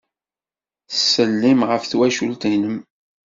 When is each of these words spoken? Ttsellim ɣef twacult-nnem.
Ttsellim 0.89 1.59
ɣef 1.69 1.83
twacult-nnem. 1.85 2.77